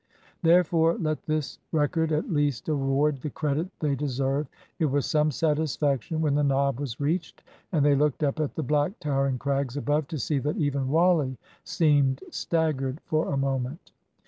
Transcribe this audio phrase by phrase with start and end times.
[0.41, 4.47] Therefore let this record at least award the the credit they deserve.
[4.79, 8.63] It was some satisfaction, when the knob was reached, and they looked up at the
[8.63, 13.91] black towering crags above, to see that even Wally seemed staggered for a moment.